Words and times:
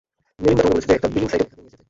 Melinda 0.41 0.63
তোমাকে 0.63 0.75
বলছে 0.75 0.87
যে, 0.91 0.95
একটা 0.97 1.09
বিল্ডিং 1.13 1.27
সাইটে 1.31 1.43
দেখাতে 1.43 1.57
নিয়ে 1.61 1.67
যেতে। 1.69 1.77